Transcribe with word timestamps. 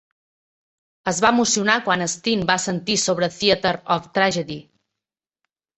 Es 1.11 1.19
va 1.25 1.31
emocionar 1.37 1.75
quan 1.89 2.05
Stene 2.15 2.49
va 2.53 2.57
sentir 2.67 2.99
sobre 3.05 3.33
Theater 3.39 3.77
of 3.99 4.13
Tragedy. 4.19 4.63